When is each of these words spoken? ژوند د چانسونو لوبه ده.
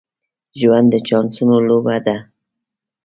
ژوند 0.59 0.87
د 0.93 0.95
چانسونو 1.07 1.55
لوبه 1.67 1.95
ده. 2.05 2.17